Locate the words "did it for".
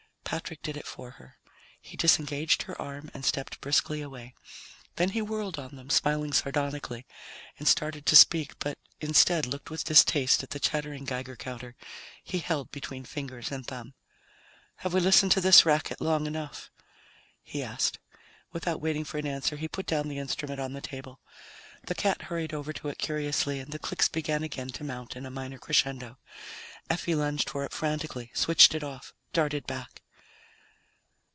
0.61-1.11